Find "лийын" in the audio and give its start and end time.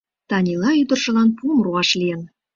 1.99-2.21